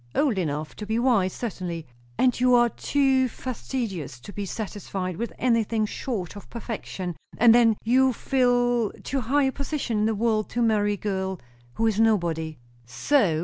[0.15, 1.85] "Old enough to be wise, certainly."
[2.17, 7.77] "And you are too fastidious to be satisfied with anything short of perfection; and then
[7.83, 11.39] you fill too high a position in the world to marry a girl
[11.75, 13.39] who is nobody." "So?"